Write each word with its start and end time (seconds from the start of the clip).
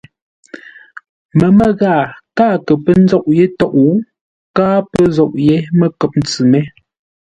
Məmə́ 1.39 1.69
ghaa 1.79 2.03
káa 2.37 2.55
kə 2.65 2.73
pə́ 2.83 2.95
nzôʼ 3.03 3.25
yé 3.37 3.45
tôʼ, 3.59 3.75
káa 4.55 4.77
pə́ 4.91 5.05
zôʼ 5.15 5.33
yé 5.47 5.55
məkəp-ntsʉ 5.79 6.41
mé. 6.51 6.59